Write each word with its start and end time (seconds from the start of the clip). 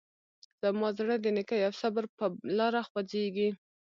زما 0.61 0.87
زړه 0.97 1.15
د 1.19 1.25
نیکۍ 1.35 1.59
او 1.67 1.73
صبر 1.81 2.03
په 2.17 2.25
لاره 2.57 2.81
خوځېږي. 2.89 3.49